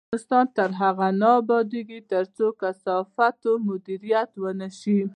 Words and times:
افغانستان 0.07 0.45
تر 0.57 0.69
هغو 0.81 1.09
نه 1.21 1.29
ابادیږي، 1.41 1.99
ترڅو 2.11 2.45
د 2.51 2.55
کثافاتو 2.61 3.51
مدیریت 3.67 4.31
ونشي. 4.41 4.99